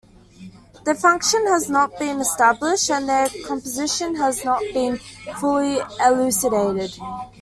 [0.83, 4.97] Their function has not been established, and their composition has not been
[5.37, 6.99] fully elucidated.